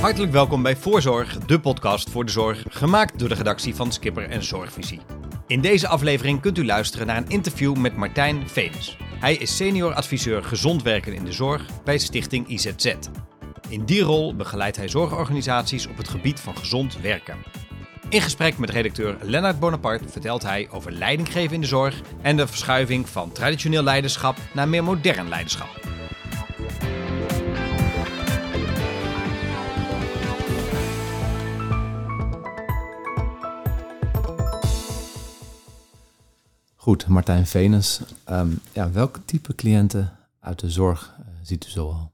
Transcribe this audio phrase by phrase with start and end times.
[0.00, 4.28] Hartelijk welkom bij Voorzorg, de podcast voor de zorg, gemaakt door de redactie van Skipper
[4.28, 5.00] en Zorgvisie.
[5.46, 8.96] In deze aflevering kunt u luisteren naar een interview met Martijn Venus.
[9.18, 12.94] Hij is senior adviseur gezond werken in de zorg bij Stichting IZZ.
[13.68, 17.36] In die rol begeleidt hij zorgorganisaties op het gebied van gezond werken.
[18.10, 22.46] In gesprek met redacteur Lennart Bonaparte vertelt hij over leidinggeven in de zorg en de
[22.46, 25.88] verschuiving van traditioneel leiderschap naar meer modern leiderschap.
[36.76, 38.00] Goed, Martijn Venus.
[38.30, 42.12] Um, ja, welke type cliënten uit de zorg uh, ziet u zoal?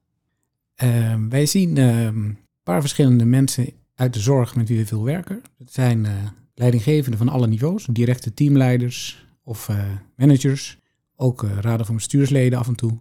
[0.82, 5.04] Uh, wij zien uh, een paar verschillende mensen uit de zorg met wie we veel
[5.04, 5.42] werken.
[5.58, 6.12] Dat zijn uh,
[6.54, 9.78] leidinggevenden van alle niveaus, directe teamleiders of eh,
[10.16, 10.78] managers,
[11.16, 12.90] ook raden van bestuursleden af en toe.
[12.90, 12.98] En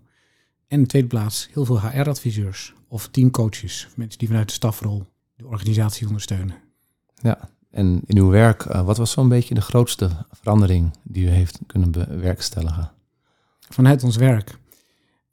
[0.77, 5.05] in de tweede plaats heel veel HR-adviseurs of teamcoaches, of mensen die vanuit de stafrol
[5.35, 6.55] de organisatie ondersteunen.
[7.21, 11.59] Ja, en in uw werk, wat was zo'n beetje de grootste verandering die u heeft
[11.67, 12.91] kunnen bewerkstelligen?
[13.59, 14.57] Vanuit ons werk.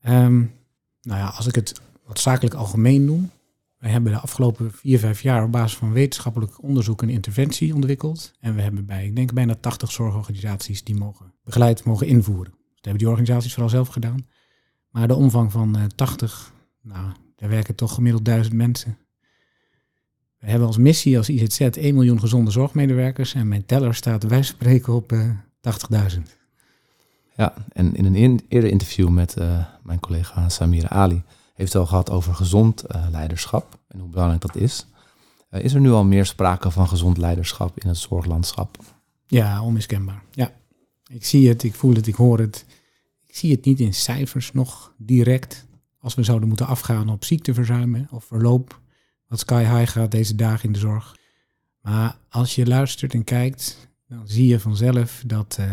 [0.08, 0.52] Um,
[1.02, 3.30] nou ja, als ik het wat zakelijk algemeen noem.
[3.82, 8.32] Wij hebben de afgelopen vier, vijf jaar op basis van wetenschappelijk onderzoek een interventie ontwikkeld.
[8.40, 12.52] En we hebben bij, ik denk, bijna 80 zorgorganisaties die mogen begeleid mogen invoeren.
[12.52, 14.26] Dat hebben die organisaties vooral zelf gedaan.
[14.90, 16.52] Maar de omvang van uh, 80,
[16.82, 18.98] nou, daar werken toch gemiddeld duizend mensen.
[20.38, 24.42] We hebben als missie als IZZ 1 miljoen gezonde zorgmedewerkers en mijn teller staat wij
[24.42, 25.30] spreken op uh,
[26.14, 26.20] 80.000.
[27.36, 31.22] Ja, en in een eerder interview met uh, mijn collega Samira Ali
[31.52, 34.86] heeft al gehad over gezond uh, leiderschap en hoe belangrijk dat is.
[35.50, 38.78] Uh, is er nu al meer sprake van gezond leiderschap in het zorglandschap?
[39.26, 40.22] Ja, onmiskenbaar.
[40.30, 40.52] Ja,
[41.06, 42.64] ik zie het, ik voel het, ik hoor het.
[43.26, 45.66] Ik zie het niet in cijfers nog direct.
[45.98, 48.80] Als we zouden moeten afgaan op ziekteverzuim of verloop,
[49.28, 51.16] wat sky high gaat deze dagen in de zorg.
[51.80, 55.66] Maar als je luistert en kijkt, dan zie je vanzelf dat uh,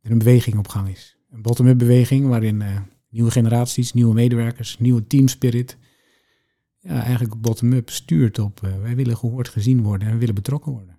[0.00, 1.16] er een beweging op gang is.
[1.30, 2.62] Een bottom-up beweging waarin
[3.08, 5.76] nieuwe generaties, nieuwe medewerkers, nieuwe teamspirit.
[6.80, 8.60] Ja, eigenlijk bottom-up stuurt op.
[8.64, 10.98] Uh, wij willen gehoord gezien worden en we willen betrokken worden.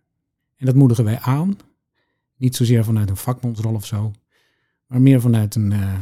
[0.56, 1.58] En dat moedigen wij aan.
[2.38, 4.12] Niet zozeer vanuit een vakbondsrol of zo,
[4.86, 5.94] maar meer vanuit een uh,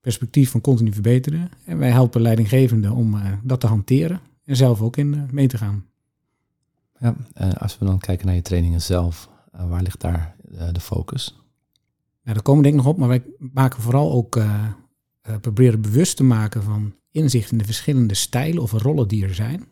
[0.00, 1.50] perspectief van continu verbeteren.
[1.64, 5.58] En wij helpen leidinggevenden om uh, dat te hanteren en zelf ook in mee te
[5.58, 5.86] gaan.
[6.98, 7.16] Ja,
[7.58, 10.36] als we dan kijken naar je trainingen zelf, waar ligt daar
[10.72, 11.34] de focus?
[12.22, 14.72] Nou, daar komen we denk ik nog op, maar wij maken vooral ook uh,
[15.40, 19.68] proberen bewust te maken van inzicht in de verschillende stijlen of rollen die er zijn.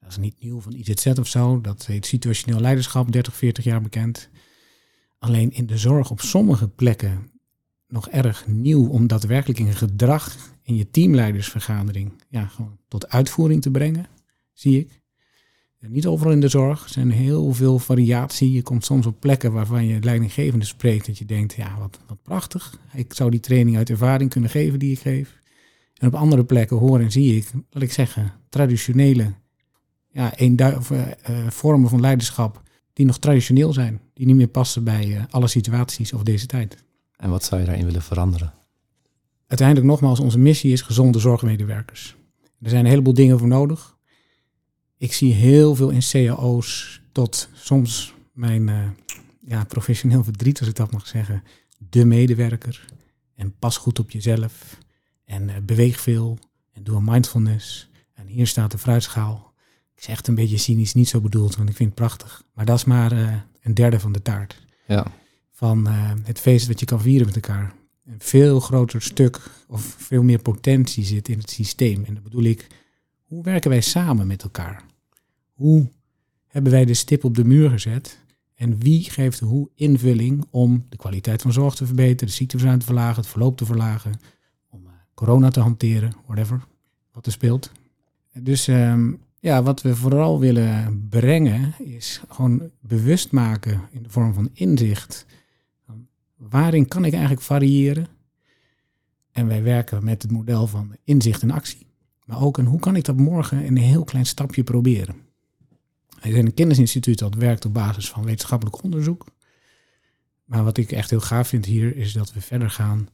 [0.00, 3.82] Dat is niet nieuw van IZZ of zo, dat heet situationeel leiderschap, 30, 40 jaar
[3.82, 4.28] bekend.
[5.18, 7.30] Alleen in de zorg op sommige plekken
[7.88, 13.70] nog erg nieuw om daadwerkelijk in gedrag in je teamleidersvergadering ja, gewoon tot uitvoering te
[13.70, 14.06] brengen,
[14.52, 15.00] zie ik.
[15.80, 16.84] Niet overal in de zorg.
[16.84, 18.52] Er zijn heel veel variatie.
[18.52, 21.06] Je komt soms op plekken waarvan je leidinggevende spreekt.
[21.06, 22.78] Dat je denkt, ja, wat, wat prachtig.
[22.92, 25.38] Ik zou die training uit ervaring kunnen geven die ik geef.
[25.94, 29.32] En op andere plekken hoor en zie ik, laat ik zeggen, traditionele
[30.12, 30.32] ja,
[30.76, 31.00] of, uh,
[31.48, 32.62] vormen van leiderschap
[32.92, 34.00] die nog traditioneel zijn.
[34.14, 36.84] Die niet meer passen bij uh, alle situaties of deze tijd.
[37.16, 38.52] En wat zou je daarin willen veranderen?
[39.46, 42.16] Uiteindelijk nogmaals, onze missie is gezonde zorgmedewerkers.
[42.62, 43.95] Er zijn een heleboel dingen voor nodig.
[44.98, 48.88] Ik zie heel veel in cao's tot soms mijn uh,
[49.40, 51.42] ja, professioneel verdriet, als ik dat mag zeggen,
[51.78, 52.86] de medewerker.
[53.34, 54.78] En pas goed op jezelf.
[55.24, 56.38] En uh, beweeg veel.
[56.72, 57.90] En doe een mindfulness.
[58.14, 59.52] En hier staat de fruitschaal.
[59.94, 62.42] Ik zeg echt een beetje cynisch, niet zo bedoeld, want ik vind het prachtig.
[62.54, 64.64] Maar dat is maar uh, een derde van de taart.
[64.86, 65.06] Ja.
[65.50, 65.86] Van
[66.22, 67.74] het feest dat je kan vieren met elkaar.
[68.04, 72.04] Een veel groter stuk of veel meer potentie zit in het systeem.
[72.04, 72.66] En dat bedoel ik
[73.26, 74.84] hoe werken wij samen met elkaar?
[75.52, 75.88] Hoe
[76.46, 78.24] hebben wij de stip op de muur gezet?
[78.54, 82.84] En wie geeft hoe invulling om de kwaliteit van zorg te verbeteren, de ziekteverzuim te
[82.86, 84.12] verlagen, het verloop te verlagen,
[84.68, 86.66] om uh, corona te hanteren, whatever,
[87.12, 87.72] wat er speelt.
[88.32, 94.34] Dus um, ja, wat we vooral willen brengen is gewoon bewust maken in de vorm
[94.34, 95.26] van inzicht.
[96.36, 98.06] Waarin kan ik eigenlijk variëren?
[99.32, 101.86] En wij werken met het model van inzicht en actie.
[102.26, 105.14] Maar ook en hoe kan ik dat morgen in een heel klein stapje proberen?
[106.20, 109.26] Er is een kennisinstituut dat werkt op basis van wetenschappelijk onderzoek.
[110.44, 113.08] Maar wat ik echt heel gaaf vind hier is dat we verder gaan.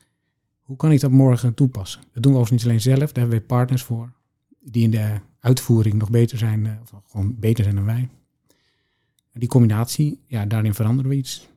[0.63, 2.01] Hoe kan ik dat morgen toepassen?
[2.13, 4.13] Dat doen we overigens niet alleen zelf, daar hebben wij partners voor.
[4.61, 8.09] Die in de uitvoering nog beter zijn, eh, of gewoon beter zijn dan wij.
[9.33, 11.49] Die combinatie, ja, daarin veranderen we iets.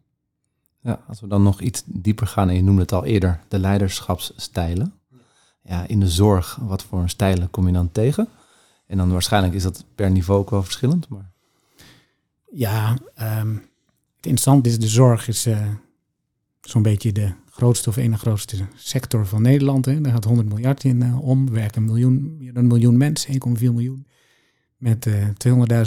[0.81, 3.59] Ja, als we dan nog iets dieper gaan, en je noemde het al eerder, de
[3.59, 4.93] leiderschapsstijlen.
[5.67, 8.27] Ja, in de zorg, wat voor stijlen kom je dan tegen?
[8.87, 11.09] En dan waarschijnlijk is dat per niveau ook wel verschillend.
[11.09, 11.31] Maar...
[12.51, 13.53] Ja, ehm,
[14.15, 15.67] het interessante is, de zorg is eh,
[16.61, 19.85] zo'n beetje de grootste of ene grootste sector van Nederland.
[19.85, 20.01] Hè.
[20.01, 21.49] Daar gaat 100 miljard in eh, om.
[21.49, 24.07] werken een miljoen, meer dan een miljoen mensen, 1,4 miljoen.
[24.77, 25.27] Met uh,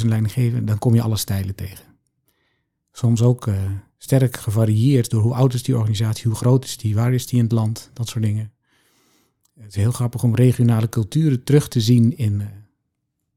[0.01, 1.85] 200.000 leidinggeven, dan kom je alle stijlen tegen.
[2.93, 3.55] Soms ook uh,
[3.99, 7.39] sterk gevarieerd door hoe oud is die organisatie, hoe groot is die, waar is die
[7.39, 8.53] in het land, dat soort dingen.
[9.59, 12.47] Het is heel grappig om regionale culturen terug te zien in uh,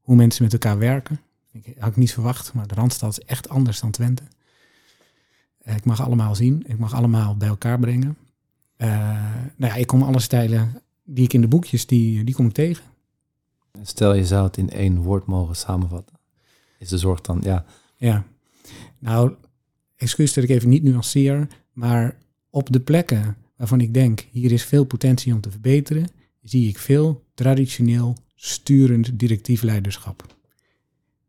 [0.00, 1.20] hoe mensen met elkaar werken.
[1.50, 4.22] Ik had ik niet verwacht, maar de Randstad is echt anders dan Twente.
[5.62, 8.16] Uh, ik mag allemaal zien, ik mag allemaal bij elkaar brengen.
[8.76, 8.88] Uh,
[9.56, 12.52] nou ja, ik kom alle stijlen die ik in de boekjes, die, die kom ik
[12.52, 12.84] tegen.
[13.82, 16.16] Stel je zou het in één woord mogen samenvatten.
[16.78, 17.64] Is de zorg dan, ja.
[17.96, 18.24] Ja,
[18.98, 19.34] nou,
[19.96, 22.16] excuus dat ik even niet nuanceer, maar
[22.50, 26.08] op de plekken waarvan ik denk, hier is veel potentie om te verbeteren,
[26.40, 30.36] zie ik veel traditioneel sturend directief leiderschap.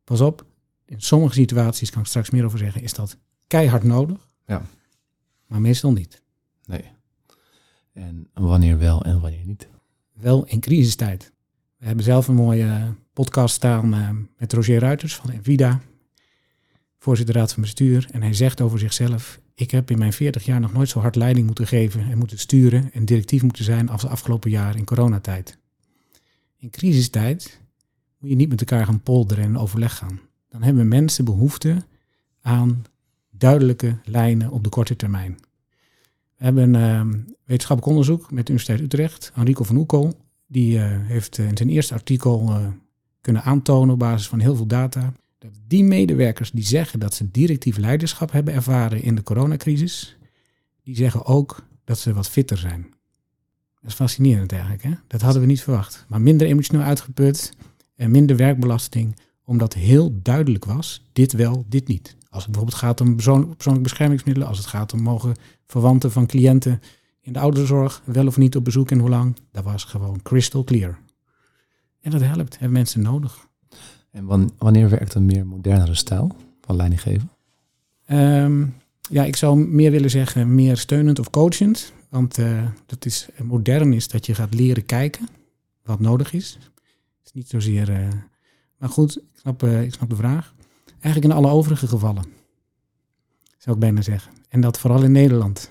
[0.03, 0.45] Pas op,
[0.85, 4.27] in sommige situaties, kan ik straks meer over zeggen, is dat keihard nodig.
[4.47, 4.65] Ja.
[5.45, 6.21] Maar meestal niet.
[6.65, 6.83] Nee.
[7.91, 9.67] En wanneer wel en wanneer niet?
[10.13, 11.31] Wel in crisistijd.
[11.77, 15.81] We hebben zelf een mooie podcast staan uh, met Roger Ruiters van Envida,
[17.03, 18.07] voorzitter raad van bestuur.
[18.11, 21.15] En hij zegt over zichzelf, ik heb in mijn 40 jaar nog nooit zo hard
[21.15, 24.85] leiding moeten geven en moeten sturen en directief moeten zijn als de afgelopen jaar in
[24.85, 25.57] coronatijd.
[26.57, 27.61] In crisistijd
[28.17, 30.19] moet je niet met elkaar gaan polderen en overleg gaan.
[30.49, 31.85] Dan hebben mensen behoefte
[32.41, 32.83] aan
[33.31, 35.37] duidelijke lijnen op de korte termijn.
[36.37, 37.01] We hebben uh,
[37.45, 39.31] wetenschappelijk onderzoek met de Universiteit Utrecht.
[39.35, 40.17] Enrico van Oekel,
[40.47, 42.67] die uh, heeft uh, in zijn eerste artikel uh,
[43.21, 47.31] kunnen aantonen op basis van heel veel data dat die medewerkers die zeggen dat ze
[47.31, 50.17] directief leiderschap hebben ervaren in de coronacrisis,
[50.83, 52.81] die zeggen ook dat ze wat fitter zijn.
[53.81, 54.91] Dat is fascinerend eigenlijk, hè?
[55.07, 56.05] Dat hadden we niet verwacht.
[56.07, 57.53] Maar minder emotioneel uitgeput
[57.95, 62.15] en minder werkbelasting, omdat heel duidelijk was, dit wel, dit niet.
[62.29, 65.35] Als het bijvoorbeeld gaat om persoonlijke beschermingsmiddelen, als het gaat om mogen
[65.65, 66.81] verwanten van cliënten
[67.21, 70.63] in de ouderenzorg wel of niet op bezoek en hoe lang, dat was gewoon crystal
[70.63, 70.99] clear.
[72.01, 73.51] En dat helpt, hebben mensen nodig.
[74.13, 77.29] En wanneer werkt een meer modernere stijl van leidinggeven?
[78.07, 78.75] Um,
[79.09, 81.93] ja, ik zou meer willen zeggen meer steunend of coachend.
[82.09, 85.27] Want uh, dat is modern is dat je gaat leren kijken
[85.83, 86.57] wat nodig is.
[86.61, 87.89] Het is niet zozeer.
[87.89, 88.07] Uh,
[88.77, 90.53] maar goed, ik snap, ik snap de vraag.
[90.99, 92.25] Eigenlijk in alle overige gevallen.
[93.57, 94.31] Zou ik bijna zeggen.
[94.49, 95.69] En dat vooral in Nederland.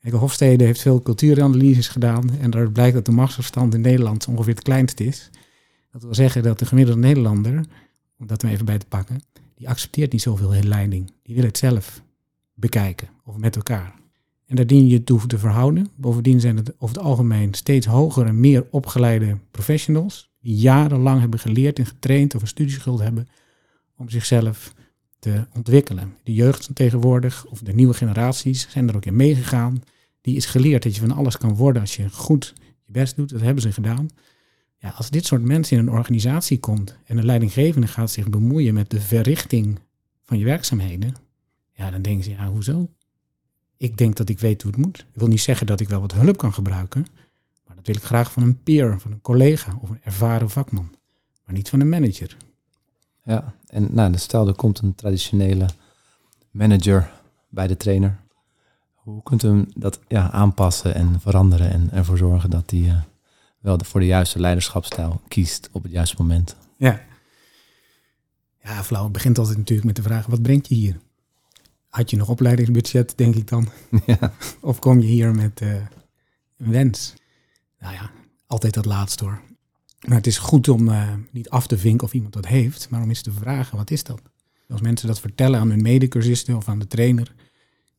[0.00, 2.30] Kijk, Hofstede heeft veel cultuuranalyses gedaan.
[2.40, 5.30] En daaruit blijkt dat de machtsafstand in Nederland ongeveer het kleinst is.
[5.92, 7.64] Dat wil zeggen dat de gemiddelde Nederlander,
[8.18, 9.22] om dat er even bij te pakken,
[9.54, 11.12] die accepteert niet zoveel leiding.
[11.22, 12.02] Die wil het zelf
[12.54, 13.94] bekijken of met elkaar.
[14.46, 15.88] En daar dien je toe te verhouden.
[15.96, 21.38] Bovendien zijn het over het algemeen steeds hoger en meer opgeleide professionals, die jarenlang hebben
[21.38, 23.28] geleerd en getraind of een studieschuld hebben
[23.96, 24.74] om zichzelf
[25.18, 26.14] te ontwikkelen.
[26.22, 29.82] De jeugd van tegenwoordig, of de nieuwe generaties, zijn er ook in meegegaan.
[30.20, 32.54] Die is geleerd dat je van alles kan worden als je goed
[32.86, 33.30] je best doet.
[33.30, 34.10] Dat hebben ze gedaan.
[34.80, 38.74] Ja, als dit soort mensen in een organisatie komt en een leidinggevende gaat zich bemoeien
[38.74, 39.78] met de verrichting
[40.24, 41.14] van je werkzaamheden,
[41.72, 42.88] ja, dan denken ze, ja, hoezo?
[43.76, 44.98] Ik denk dat ik weet hoe het moet.
[44.98, 47.06] Ik wil niet zeggen dat ik wel wat hulp kan gebruiken,
[47.66, 50.90] maar dat wil ik graag van een peer, van een collega of een ervaren vakman,
[51.44, 52.36] maar niet van een manager.
[53.24, 55.68] Ja, en nou, stel er komt een traditionele
[56.50, 57.10] manager
[57.48, 58.18] bij de trainer.
[58.94, 62.94] Hoe kunt u hem dat ja, aanpassen en veranderen en ervoor zorgen dat hij uh,
[63.60, 66.56] wel de, voor de juiste leiderschapstijl kiest op het juiste moment?
[66.76, 67.02] Ja.
[68.62, 69.02] Ja, flauw.
[69.02, 71.00] Het begint altijd natuurlijk met de vraag, wat brengt je hier?
[71.88, 73.68] Had je nog opleidingsbudget, denk ik dan?
[74.06, 74.32] Ja.
[74.60, 75.74] Of kom je hier met uh,
[76.56, 77.14] een wens?
[77.78, 78.10] Nou ja,
[78.46, 79.40] altijd dat laatste hoor.
[80.06, 83.02] Maar het is goed om uh, niet af te vinken of iemand dat heeft, maar
[83.02, 84.22] om eens te vragen, wat is dat?
[84.68, 87.34] Als mensen dat vertellen aan hun medecursisten of aan de trainer,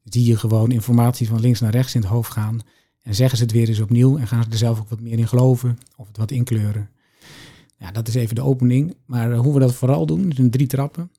[0.03, 2.61] zie je gewoon informatie van links naar rechts in het hoofd gaan.
[3.01, 5.17] En zeggen ze het weer eens opnieuw en gaan ze er zelf ook wat meer
[5.17, 6.89] in geloven of het wat inkleuren.
[7.77, 8.95] Ja, dat is even de opening.
[9.05, 11.11] Maar hoe we dat vooral doen, in drie trappen.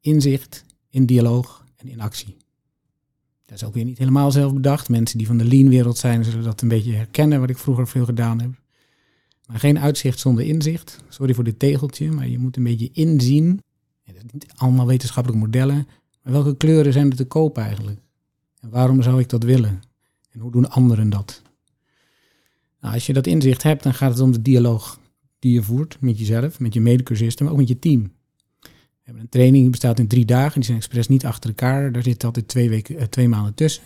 [0.00, 2.36] Inzicht, in dialoog en in actie.
[3.46, 4.88] Dat is ook weer niet helemaal zelf bedacht.
[4.88, 8.04] Mensen die van de lean-wereld zijn, zullen dat een beetje herkennen, wat ik vroeger veel
[8.04, 8.50] gedaan heb.
[9.46, 10.98] Maar geen uitzicht zonder inzicht.
[11.08, 13.62] Sorry voor dit tegeltje, maar je moet een beetje inzien.
[14.04, 15.88] En dat niet allemaal wetenschappelijke modellen.
[16.22, 18.00] Maar welke kleuren zijn er te koop eigenlijk?
[18.60, 19.80] En waarom zou ik dat willen?
[20.30, 21.42] En hoe doen anderen dat?
[22.80, 24.98] Nou, als je dat inzicht hebt, dan gaat het om de dialoog
[25.38, 28.12] die je voert met jezelf, met je medecursisten, maar ook met je team.
[28.60, 28.68] We
[29.02, 30.54] hebben een training die bestaat in drie dagen.
[30.54, 31.92] Die zijn expres niet achter elkaar.
[31.92, 33.82] Daar zit altijd twee, weken, twee maanden tussen.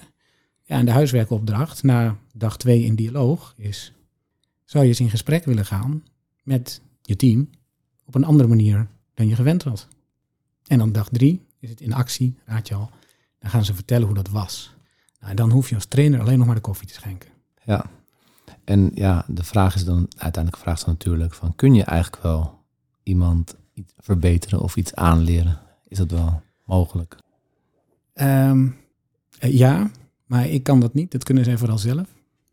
[0.62, 3.92] Ja, en de huiswerkopdracht na dag twee in dialoog is...
[4.64, 6.04] zou je eens in gesprek willen gaan
[6.42, 7.50] met je team
[8.04, 9.86] op een andere manier dan je gewend was?
[10.66, 12.90] En dan dag drie is het in actie, raad je al.
[13.38, 14.74] Dan gaan ze vertellen hoe dat was.
[15.25, 17.31] Nou, en dan hoef je als trainer alleen nog maar de koffie te schenken.
[17.64, 17.87] Ja.
[18.64, 22.23] En ja, de vraag is dan, uiteindelijk vraag is dan natuurlijk van, kun je eigenlijk
[22.23, 22.59] wel
[23.02, 25.61] iemand iets verbeteren of iets aanleren?
[25.88, 27.16] Is dat wel mogelijk?
[28.12, 28.69] Ehm,
[29.38, 29.90] eh, ja,
[30.26, 31.11] maar ik kan dat niet.
[31.11, 32.09] Dat kunnen zij vooral zelf,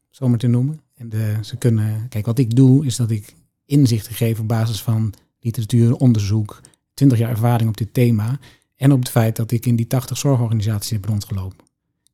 [0.10, 0.82] zomaar te noemen.
[0.96, 3.36] En de, ze kunnen, kijk, wat ik doe is dat ik
[3.66, 6.62] inzichten geef op basis van literatuur, onderzoek,
[6.94, 8.40] 20 jaar ervaring op dit thema.
[8.75, 11.70] En op het feit dat ik in die 80 zorgorganisaties heb rondgelopen.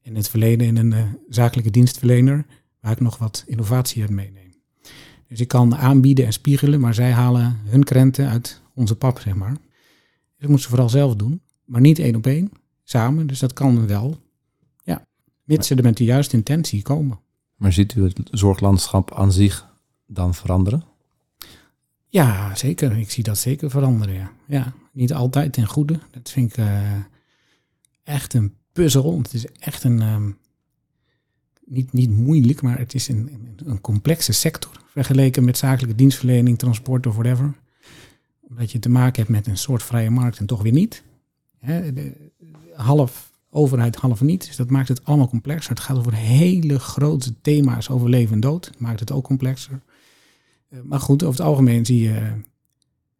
[0.08, 2.46] In het verleden in een uh, zakelijke dienstverlener,
[2.80, 4.54] waar ik nog wat innovatie uit meeneem.
[5.28, 9.36] Dus ik kan aanbieden en spiegelen, maar zij halen hun krenten uit onze pap, zeg
[9.36, 9.52] maar.
[9.52, 9.60] Dus
[10.38, 12.52] ik moet ze vooral zelf doen, maar niet één op één,
[12.84, 13.28] samen.
[13.28, 14.18] Dus dat kan wel,
[14.84, 15.08] ja,
[15.44, 17.20] mits ze er met de juiste intentie komen.
[17.56, 19.70] Maar ziet u het zorglandschap aan zich
[20.06, 20.84] dan veranderen?
[22.08, 22.98] Ja, zeker.
[22.98, 24.32] Ik zie dat zeker veranderen, ja.
[24.48, 26.00] ja niet altijd ten goede.
[26.12, 26.94] Dat vind ik uh,
[28.04, 29.18] echt een puzzel.
[29.18, 30.38] Het is echt een, um,
[31.66, 34.72] niet, niet moeilijk, maar het is een, een complexe sector.
[34.88, 37.54] Vergeleken met zakelijke dienstverlening, transport of whatever.
[38.50, 41.04] Omdat je te maken hebt met een soort vrije markt en toch weer niet.
[41.60, 42.32] Hè, de,
[42.74, 44.46] half overheid, half niet.
[44.46, 45.70] Dus dat maakt het allemaal complexer.
[45.70, 48.72] Het gaat over hele grote thema's over leven en dood.
[48.78, 49.80] Maakt het ook complexer.
[50.70, 52.32] Uh, maar goed, over het algemeen zie, je,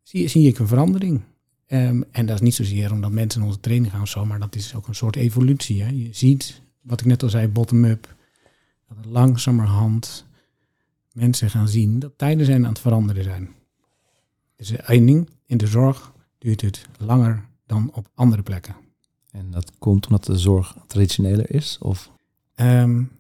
[0.04, 1.22] zie, zie ik een verandering.
[1.70, 4.40] Um, en dat is niet zozeer omdat mensen in onze training gaan of zo, maar
[4.40, 5.82] dat is ook een soort evolutie.
[5.82, 5.90] Hè?
[5.90, 8.16] Je ziet, wat ik net al zei, bottom-up,
[8.88, 10.26] dat er langzamerhand
[11.12, 13.50] mensen gaan zien dat tijden zijn aan het veranderen zijn.
[14.56, 18.76] Dus één ding, in de zorg duurt het langer dan op andere plekken.
[19.32, 21.78] En dat komt omdat de zorg traditioneler is?
[21.82, 22.12] Of?
[22.56, 23.12] Um,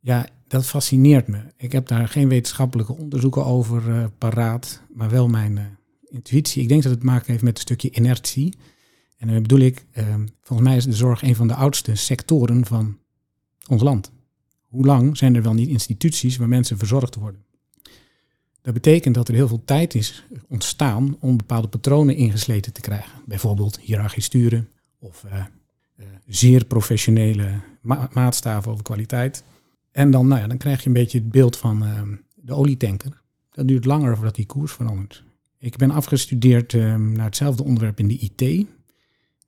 [0.00, 1.40] ja, dat fascineert me.
[1.56, 5.64] Ik heb daar geen wetenschappelijke onderzoeken over uh, paraat, maar wel mijn uh,
[6.16, 6.62] intuïtie.
[6.62, 8.54] Ik denk dat het te maken heeft met een stukje inertie.
[9.18, 12.66] En dan bedoel ik, uh, volgens mij is de zorg een van de oudste sectoren
[12.66, 12.98] van
[13.68, 14.12] ons land.
[14.68, 17.44] Hoe lang zijn er wel niet instituties waar mensen verzorgd worden?
[18.62, 23.22] Dat betekent dat er heel veel tijd is ontstaan om bepaalde patronen ingesleten te krijgen.
[23.26, 24.68] Bijvoorbeeld hiërarchisch sturen
[24.98, 25.44] of uh,
[25.96, 29.44] uh, zeer professionele ma maatstaven over kwaliteit.
[29.90, 32.02] En dan, nou ja, dan krijg je een beetje het beeld van uh,
[32.34, 33.22] de olietanker.
[33.50, 35.24] Dat duurt langer voordat die koers verandert.
[35.66, 38.38] Ik ben afgestudeerd um, naar hetzelfde onderwerp in de IT.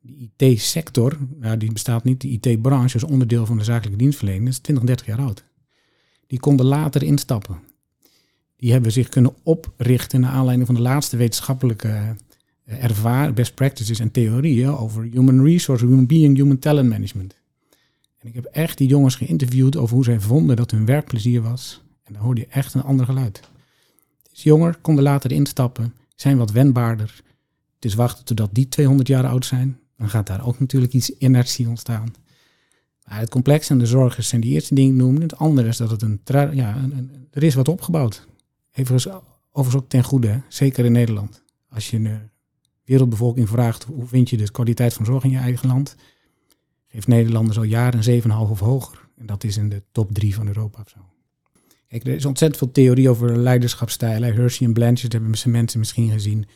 [0.00, 2.20] De IT-sector, nou, die bestaat niet.
[2.20, 4.48] De IT-branche is onderdeel van de zakelijke dienstverlening.
[4.48, 5.44] Is 20, 30 jaar oud.
[6.26, 7.58] Die konden later instappen.
[8.56, 14.00] Die hebben zich kunnen oprichten naar aanleiding van de laatste wetenschappelijke uh, ervaring, best practices
[14.00, 17.34] en theorieën over human resource, human being, human talent management.
[18.18, 21.82] En ik heb echt die jongens geïnterviewd over hoe zij vonden dat hun werkplezier was.
[22.02, 23.40] En dan hoorde je echt een ander geluid.
[24.30, 27.20] Dus jonger, konden later instappen, zijn wat wendbaarder.
[27.74, 29.80] Het is wachten totdat die 200 jaar oud zijn.
[29.96, 32.12] Dan gaat daar ook natuurlijk iets inertie ontstaan.
[33.04, 35.22] Maar het complex en de zorgen zijn die eerste dingen noemen.
[35.22, 36.20] Het andere is dat het een,
[36.52, 38.26] ja, een, een, er is wat opgebouwd.
[38.72, 38.94] Even
[39.52, 41.42] overigens ook ten goede, zeker in Nederland.
[41.68, 42.30] Als je een
[42.84, 45.96] wereldbevolking vraagt hoe vind je de kwaliteit van zorg in je eigen land,
[46.86, 49.08] geeft Nederlanders al jaren een 7,5 of hoger.
[49.16, 50.98] En dat is in de top 3 van Europa of zo.
[51.88, 54.34] Er is ontzettend veel theorie over leiderschapstijlen.
[54.34, 56.46] Hershey en Blanchard hebben mensen misschien gezien.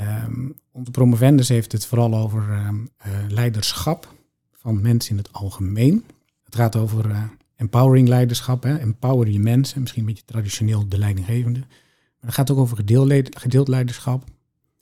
[0.00, 4.14] Um, onze promovendus heeft het vooral over um, uh, leiderschap
[4.52, 6.04] van mensen in het algemeen.
[6.44, 7.22] Het gaat over uh,
[7.56, 8.76] empowering leiderschap, hè?
[8.76, 11.58] empower je mensen, misschien een beetje traditioneel de leidinggevende.
[11.58, 14.24] Maar het gaat ook over gedeeld, gedeeld leiderschap.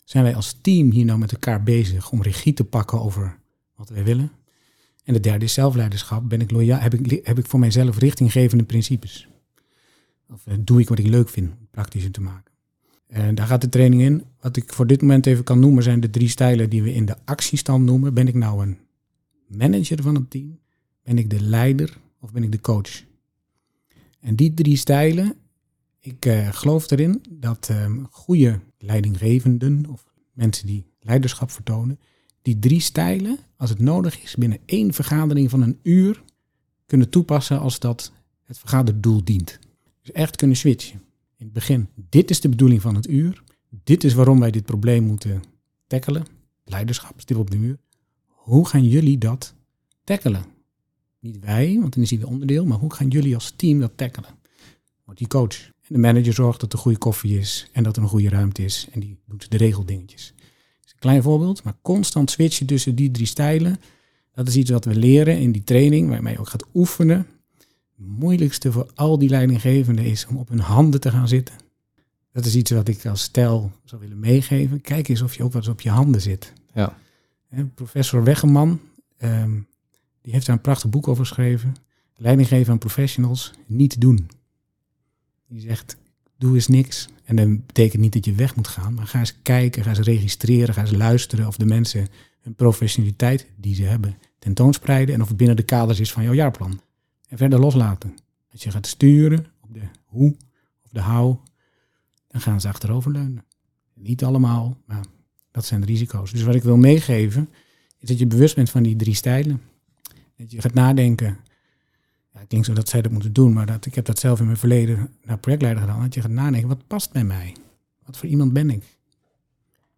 [0.05, 3.39] Zijn wij als team hier nou met elkaar bezig om regie te pakken over
[3.77, 4.33] wat wij willen?
[5.05, 6.29] En de derde is zelfleiderschap.
[6.29, 9.30] Ben ik loyaal, heb, ik, heb ik voor mijzelf richtinggevende principes?
[10.33, 12.53] Of uh, doe ik wat ik leuk vind, praktischer te maken?
[13.07, 14.25] En daar gaat de training in.
[14.41, 17.07] Wat ik voor dit moment even kan noemen zijn de drie stijlen die we in
[17.07, 18.15] de actiestand noemen.
[18.15, 18.79] Ben ik nou een
[19.47, 20.59] manager van het team?
[21.03, 23.05] Ben ik de leider of ben ik de coach?
[24.21, 25.35] En die drie stijlen,
[26.01, 31.99] ik uh, geloof erin dat um, goede leidinggevenden of mensen die leiderschap vertonen,
[32.43, 36.23] die drie stijlen, als het nodig is, binnen één vergadering van een uur
[36.87, 39.59] kunnen toepassen als dat het vergaderdoel dient.
[40.03, 41.03] Dus echt kunnen switchen.
[41.37, 43.43] In het begin, dit is de bedoeling van het uur.
[43.85, 45.43] Dit is waarom wij dit probleem moeten
[45.87, 46.27] tackelen.
[46.65, 47.79] Leiderschap, stil op de muur.
[48.27, 49.55] Hoe gaan jullie dat
[50.05, 50.45] tackelen?
[51.21, 53.93] Niet wij, want dan is hij weer onderdeel, maar hoe gaan jullie als team dat
[53.97, 54.31] tackelen?
[55.05, 55.67] Wordt die coach.
[55.67, 58.65] En de manager zorgt dat er goede koffie is en dat er een goede ruimte
[58.65, 58.89] is.
[58.91, 60.35] En die doet de regeldingetjes.
[60.85, 63.81] Een klein voorbeeld, maar constant switchen tussen die drie stijlen.
[64.35, 67.27] Dat is iets wat we leren in die training, waarmee je ook gaat oefenen.
[68.01, 71.55] Het moeilijkste voor al die leidinggevenden is om op hun handen te gaan zitten.
[72.33, 74.81] Dat is iets wat ik als stijl zou willen meegeven.
[74.81, 76.53] Kijk eens of je ook wat eens op je handen zit.
[76.75, 76.97] Ja.
[77.75, 78.81] Professor Weggeman,
[79.17, 79.51] ehm,
[80.23, 81.75] die heeft daar een prachtig boek over geschreven.
[82.17, 84.31] Leidinggeven aan professionals, niet doen.
[85.49, 85.97] Die zegt,
[86.39, 87.09] doe eens niks.
[87.25, 89.99] En dat betekent niet dat je weg moet gaan, maar ga eens kijken, ga eens
[89.99, 92.09] registreren, ga eens luisteren of de mensen
[92.41, 96.33] hun professionaliteit die ze hebben tentoonspreiden en of het binnen de kaders is van jouw
[96.33, 96.81] jaarplan.
[97.31, 98.15] En verder loslaten.
[98.53, 100.37] Als je gaat sturen op de hoe
[100.85, 101.45] of de how,
[102.29, 103.45] dan gaan ze achteroverleunen.
[103.95, 105.05] Niet allemaal, maar
[105.51, 106.31] dat zijn de risico's.
[106.31, 107.49] Dus wat ik wil meegeven,
[107.99, 109.61] is dat je bewust bent van die drie stijlen.
[110.37, 111.39] Dat je gaat nadenken.
[112.35, 114.45] Ja, klinkt zo dat zij dat moeten doen, maar dat, ik heb dat zelf in
[114.45, 116.01] mijn verleden naar projectleider gedaan.
[116.01, 117.57] Dat je gaat nadenken, wat past bij mij?
[118.05, 118.99] Wat voor iemand ben ik?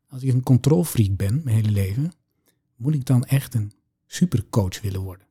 [0.08, 2.12] Als ik een controlfreak ben, mijn hele leven,
[2.76, 3.72] moet ik dan echt een
[4.06, 5.21] supercoach willen worden?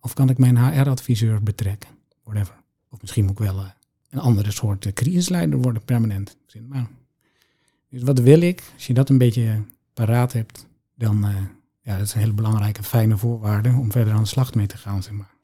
[0.00, 1.90] Of kan ik mijn HR-adviseur betrekken?
[2.22, 2.54] Whatever.
[2.90, 3.68] Of misschien moet ik wel eh,
[4.10, 6.36] een andere soort eh, crisisleider worden, permanent.
[6.68, 6.88] Maar,
[7.88, 8.62] dus wat wil ik?
[8.74, 9.58] Als je dat een beetje eh,
[9.94, 11.26] paraat hebt, dan
[11.82, 14.76] ja, dat is een hele belangrijke, fijne voorwaarde om verder aan de slag mee te
[14.76, 15.02] gaan.
[15.02, 15.34] Zeg maar.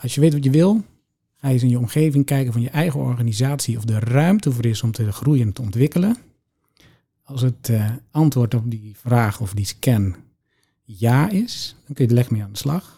[0.00, 0.84] Als je weet wat je wil,
[1.36, 4.64] ga je eens in je omgeving kijken van je eigen organisatie of er ruimte voor
[4.64, 6.16] is om te groeien en te ontwikkelen.
[7.22, 7.72] Als het
[8.10, 10.16] antwoord op die vraag of die scan
[10.82, 12.97] ja is, dan kun je er lekker mee aan de slag.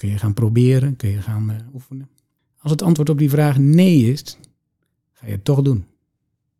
[0.00, 2.08] Kun je gaan proberen, kun je gaan uh, oefenen.
[2.58, 4.38] Als het antwoord op die vraag nee is,
[5.12, 5.86] ga je het toch doen.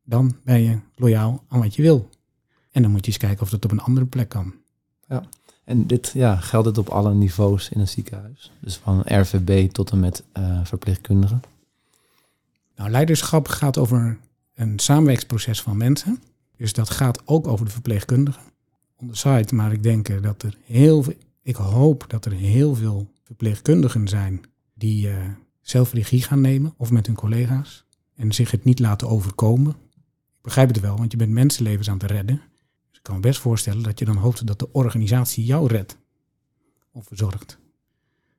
[0.04, 2.08] Dan ben je loyaal aan wat je wil.
[2.70, 4.54] En dan moet je eens kijken of dat op een andere plek kan.
[5.08, 5.22] Ja.
[5.64, 8.52] En dit ja, geldt het op alle niveaus in een ziekenhuis?
[8.60, 11.42] Dus van RVB tot en met uh, verpleegkundigen?
[12.76, 14.18] Nou, leiderschap gaat over
[14.54, 16.22] een samenwerksproces van mensen.
[16.56, 18.42] Dus dat gaat ook over de verpleegkundigen.
[18.96, 22.74] On the site, maar ik denk dat er heel veel, ik hoop dat er heel
[22.74, 24.40] veel verpleegkundigen zijn
[24.74, 25.16] die uh,
[25.60, 27.84] zelf regie gaan nemen of met hun collega's
[28.14, 29.72] en zich het niet laten overkomen.
[29.72, 32.36] Ik begrijp het wel, want je bent mensenlevens aan het redden.
[32.88, 35.98] Dus ik kan me best voorstellen dat je dan hoopt dat de organisatie jou redt
[36.92, 37.58] of verzorgt.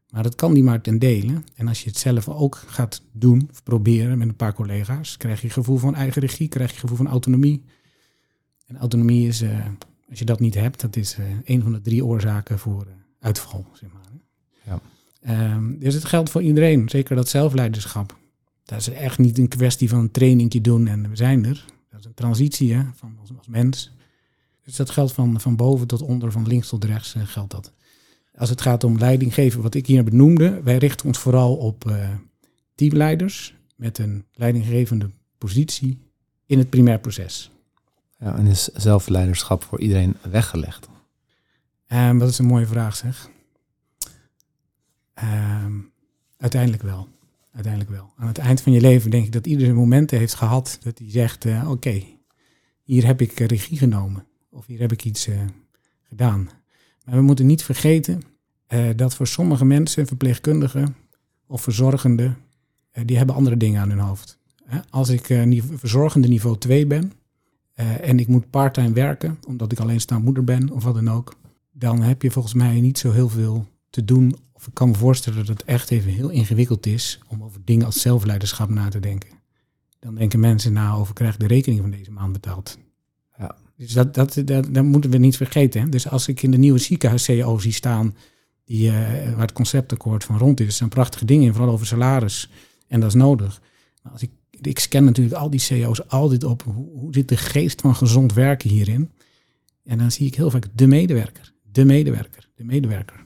[0.09, 1.43] Maar dat kan niet maar ten dele.
[1.55, 5.41] En als je het zelf ook gaat doen of proberen met een paar collega's, krijg
[5.41, 7.63] je gevoel van eigen regie, krijg je gevoel van autonomie.
[8.65, 9.65] En autonomie is, uh,
[10.09, 12.87] als je dat niet hebt, dat is uh, een van de drie oorzaken voor
[13.19, 13.65] uitval.
[13.73, 14.10] Zeg maar.
[14.65, 14.81] Ja.
[15.53, 18.17] Um, dus het geldt voor iedereen, zeker dat zelfleiderschap.
[18.63, 21.65] Dat is echt niet een kwestie van een trainingje doen en we zijn er.
[21.89, 23.91] Dat is een transitie hè, van als, als mens.
[24.63, 27.73] Dus dat geldt van, van boven tot onder, van links tot rechts uh, geldt dat.
[28.35, 31.85] Als het gaat om leiding geven, wat ik hier benoemde, wij richten ons vooral op
[31.87, 32.09] uh,
[32.75, 35.99] teamleiders met een leidinggevende positie
[36.45, 37.51] in het primair proces.
[38.19, 40.89] Ja, en is zelfleiderschap voor iedereen weggelegd?
[41.87, 43.29] Um, dat is een mooie vraag zeg.
[45.23, 45.91] Um,
[46.37, 47.07] uiteindelijk wel.
[47.51, 48.13] Uiteindelijk wel.
[48.15, 51.11] Aan het eind van je leven denk ik dat ieder momenten heeft gehad dat hij
[51.11, 52.03] zegt, uh, oké,
[52.83, 54.25] hier heb ik regie genomen.
[54.49, 55.35] Of hier heb ik iets uh,
[56.03, 56.49] gedaan.
[57.05, 58.21] Maar we moeten niet vergeten
[58.95, 60.95] dat voor sommige mensen, verpleegkundigen
[61.47, 62.37] of verzorgenden,
[63.05, 64.39] die hebben andere dingen aan hun hoofd.
[64.89, 65.25] Als ik
[65.73, 67.11] verzorgende niveau 2 ben
[68.01, 71.35] en ik moet parttime werken, omdat ik alleenstaand moeder ben of wat dan ook,
[71.71, 74.95] dan heb je volgens mij niet zo heel veel te doen of ik kan me
[74.95, 78.99] voorstellen dat het echt even heel ingewikkeld is om over dingen als zelfleiderschap na te
[78.99, 79.29] denken.
[79.99, 82.77] Dan denken mensen na over, krijg ik de rekening van deze maand betaald?
[83.37, 83.55] Ja.
[83.77, 85.81] Dus dat, dat, dat, dat moeten we niet vergeten.
[85.81, 85.89] Hè?
[85.89, 88.15] Dus als ik in de nieuwe ziekenhuis-CEO zie staan,
[88.65, 88.93] die, uh,
[89.31, 92.49] waar het conceptakkoord van rond is, zijn prachtige dingen, vooral over salaris.
[92.87, 93.61] En dat is nodig.
[94.01, 97.37] Maar als ik, ik scan natuurlijk al die CEO's altijd op, hoe, hoe zit de
[97.37, 99.11] geest van gezond werken hierin?
[99.83, 103.20] En dan zie ik heel vaak de medewerker, de medewerker, de medewerker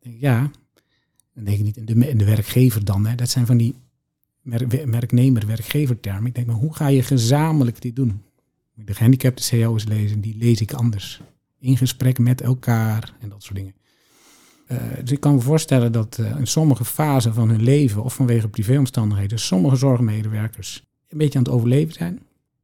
[0.00, 0.50] ja,
[1.34, 3.06] dan denk ik niet de, de werkgever dan.
[3.06, 3.14] Hè.
[3.14, 3.74] Dat zijn van die
[4.86, 6.26] werknemer, werkgever termen.
[6.26, 8.22] Ik denk, maar hoe ga je gezamenlijk dit doen?
[8.74, 11.20] De gehandicapte CEO's lezen, die lees ik anders.
[11.58, 13.74] In gesprek met elkaar en dat soort dingen.
[14.68, 18.14] Uh, dus ik kan me voorstellen dat uh, in sommige fasen van hun leven of
[18.14, 22.22] vanwege privéomstandigheden sommige zorgmedewerkers een beetje aan het overleven zijn.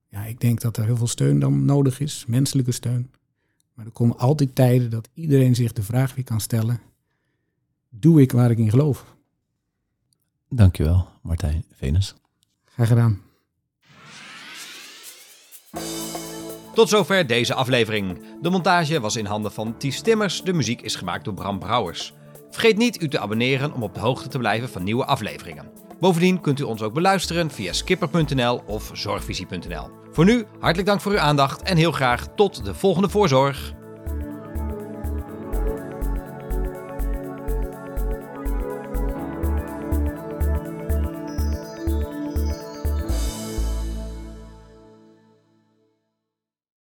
[0.09, 3.11] Ja, ik denk dat er heel veel steun dan nodig is, menselijke steun.
[3.75, 6.81] Maar er komen altijd tijden dat iedereen zich de vraag weer kan stellen:
[8.01, 9.05] doe ik waar ik in geloof.
[10.49, 12.15] Dankjewel, Martijn Venus.
[12.65, 13.21] Graag gedaan.
[16.75, 18.19] Tot zover deze aflevering.
[18.43, 20.43] De montage was in handen van Ties Timmers.
[20.43, 22.13] De muziek is gemaakt door Bram Brouwers.
[22.51, 25.71] Vergeet niet u te abonneren om op de hoogte te blijven van nieuwe afleveringen.
[26.01, 29.91] Bovendien kunt u ons ook beluisteren via skipper.nl of zorgvisie.nl.
[30.11, 33.75] Voor nu, hartelijk dank voor uw aandacht en heel graag tot de volgende voorzorg.